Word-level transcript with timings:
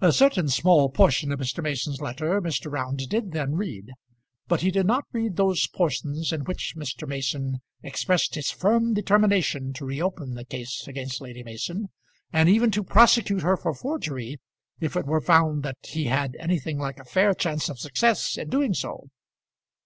A 0.00 0.12
certain 0.12 0.48
small 0.48 0.90
portion 0.90 1.30
of 1.30 1.38
Mr. 1.38 1.62
Mason's 1.62 2.00
letter 2.00 2.40
Mr. 2.42 2.68
Round 2.68 3.08
did 3.08 3.30
then 3.30 3.54
read, 3.54 3.92
but 4.48 4.62
he 4.62 4.72
did 4.72 4.86
not 4.86 5.04
read 5.12 5.36
those 5.36 5.68
portions 5.68 6.32
in 6.32 6.40
which 6.42 6.74
Mr. 6.76 7.06
Mason 7.06 7.60
expressed 7.80 8.34
his 8.34 8.50
firm 8.50 8.92
determination 8.92 9.72
to 9.74 9.84
reopen 9.84 10.34
the 10.34 10.44
case 10.44 10.88
against 10.88 11.20
Lady 11.20 11.44
Mason, 11.44 11.90
and 12.32 12.48
even 12.48 12.72
to 12.72 12.82
prosecute 12.82 13.42
her 13.42 13.56
for 13.56 13.72
forgery 13.72 14.40
if 14.80 14.96
it 14.96 15.06
were 15.06 15.20
found 15.20 15.62
that 15.62 15.78
he 15.84 16.06
had 16.06 16.34
anything 16.40 16.76
like 16.80 16.98
a 16.98 17.04
fair 17.04 17.32
chance 17.32 17.68
of 17.68 17.78
success 17.78 18.36
in 18.36 18.48
doing 18.50 18.74
so. 18.74 19.06